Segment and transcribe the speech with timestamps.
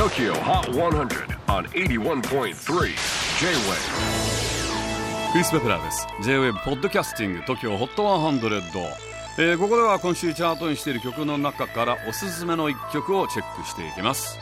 [0.00, 2.54] TOKYO HOT 100 on 81.3 J-WAVE
[5.32, 6.06] クリス・ベプラーです。
[6.22, 8.62] J-WAVE ポッドキャスティング TOKYO HOT 100、
[9.36, 14.38] えー、ここでは今週チャートにしている曲の中からおすすめの一曲をチェックしていきます。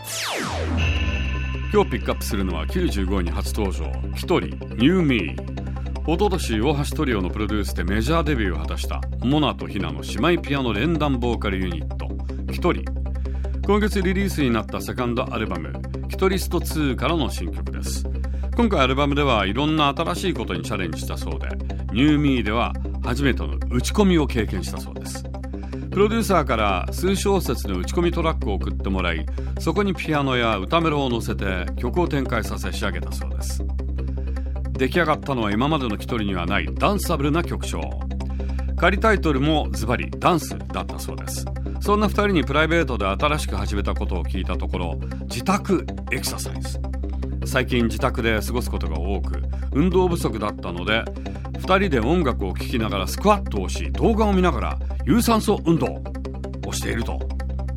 [1.72, 3.86] 今日ピックアップするのは95位に初登場。
[4.12, 5.34] 1人 New Me
[6.06, 12.06] 一昨年大橋トリオのプロデュースでメジャーデビューを果たしたモナとヒナの姉妹ピアノ連弾ボーカルユニット。
[12.46, 12.97] 1人
[13.68, 15.74] 今月リリースになったセカンドアルバム
[16.08, 18.02] 「キトリスト2」からの新曲です。
[18.56, 21.48] 今回アルバムではいろんな新しいことにチャレンジしたそうで
[21.92, 22.72] 「ニューミーでは
[23.04, 25.22] 初めての打ち込みを経験したそうです。
[25.90, 29.26] プロデューサーから数小節の打ち込みトラックを送ってもらい
[29.58, 33.62] そこにピアノや歌メロを乗せて曲を展開させ仕上げたそうです。
[34.72, 38.07] 出来上がったのは今までのキトリにはないダンサブルな曲調。
[38.78, 41.44] 仮タイトルもズバリダンスだったそうです。
[41.80, 46.78] そんな2人にプライベートで新しく始めたことを聞いたところ自宅エクササイズ。
[47.44, 51.02] 最近自宅で過ごすことが多く運動不足だったので
[51.54, 56.02] 2人で音楽を聴きながらスクワットをし動画を見ながら有酸素運動
[56.66, 57.18] をしていると。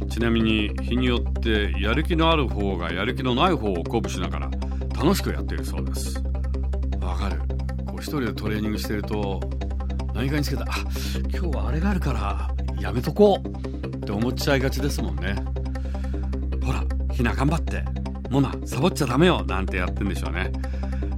[0.09, 4.51] ちなみに日によってやる気のある方がやる気のない方を鼓舞しながら
[4.93, 6.21] 楽しくやっているそうです。
[6.99, 7.39] わかる。
[7.87, 9.39] こう一人でトレーニングしてると
[10.21, 10.65] 何かにつけた。
[11.35, 13.87] 今日はあれがあるからやめとこう。
[13.87, 15.33] って思っちゃいがちですもんね。
[16.63, 17.83] ほらひな頑張って。
[18.29, 19.43] モナサボっちゃダメよ。
[19.47, 20.51] なんてやってんでしょうね。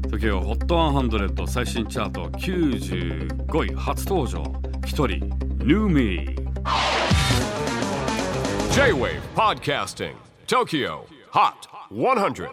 [0.09, 2.29] 時を HOT100 最新チャート。
[2.29, 4.41] 95位初登場。
[4.83, 6.37] 1人 New Me
[8.71, 10.15] J-WAVE PODCASTING
[10.47, 11.01] TOKYO
[11.33, 11.53] HOT
[11.91, 12.47] 100